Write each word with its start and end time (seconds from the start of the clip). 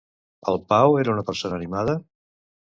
El 0.53 0.57
Pau 0.73 0.97
era 1.03 1.15
una 1.17 1.27
persona 1.29 1.61
animada? 1.61 1.99